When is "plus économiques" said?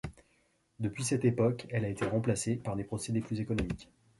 3.21-3.87